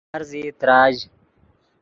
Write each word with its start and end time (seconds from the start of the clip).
تو 0.03 0.07
لارزیئی 0.13 0.49
تراژ 0.59 0.95